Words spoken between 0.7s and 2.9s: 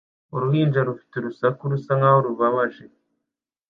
rufite urusaku rusa nkaho rubabaje